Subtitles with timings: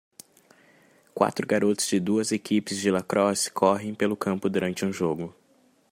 [1.13, 5.35] Quatro garotos de duas equipes de lacrosse correm pelo campo durante um jogo.